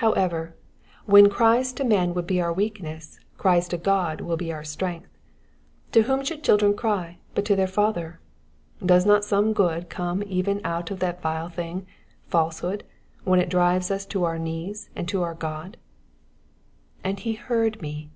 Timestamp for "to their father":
7.44-8.18